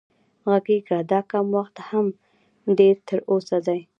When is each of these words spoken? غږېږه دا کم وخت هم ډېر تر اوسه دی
غږېږه 0.49 0.97
دا 1.11 1.19
کم 1.31 1.45
وخت 1.57 1.75
هم 1.89 2.05
ډېر 2.77 2.95
تر 3.07 3.19
اوسه 3.31 3.57
دی 3.67 3.79